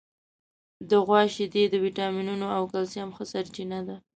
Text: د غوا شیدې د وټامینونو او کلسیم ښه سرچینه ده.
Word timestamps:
د 0.89 0.91
غوا 1.05 1.21
شیدې 1.35 1.63
د 1.69 1.75
وټامینونو 1.83 2.45
او 2.57 2.63
کلسیم 2.71 3.09
ښه 3.15 3.25
سرچینه 3.31 3.79
ده. 3.87 3.95